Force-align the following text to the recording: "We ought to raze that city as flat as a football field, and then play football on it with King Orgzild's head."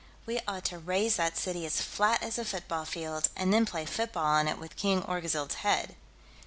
"We 0.25 0.39
ought 0.47 0.65
to 0.65 0.79
raze 0.79 1.17
that 1.17 1.37
city 1.37 1.63
as 1.63 1.79
flat 1.83 2.23
as 2.23 2.39
a 2.39 2.43
football 2.45 2.85
field, 2.85 3.29
and 3.35 3.53
then 3.53 3.67
play 3.67 3.85
football 3.85 4.25
on 4.25 4.47
it 4.47 4.57
with 4.57 4.75
King 4.75 5.03
Orgzild's 5.03 5.57
head." 5.61 5.95